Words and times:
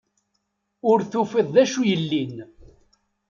Ur 0.91 0.99
tufiḍ 1.11 1.47
d 1.55 1.57
acu 1.63 1.81
yellin. 1.89 2.35